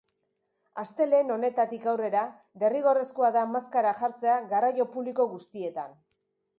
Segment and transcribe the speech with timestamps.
[0.83, 2.25] Astelehen honetatik aurrera,
[2.65, 5.99] derrigorrezkoa da maskara jartzea garraio publiko guztietan.